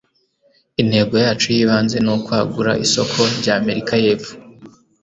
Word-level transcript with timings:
intego 0.81 1.13
yacu 1.25 1.47
yibanze 1.55 1.97
nukwagura 2.05 2.71
isoko 2.85 3.19
ryamerika 3.39 3.93
yepfo 4.05 4.33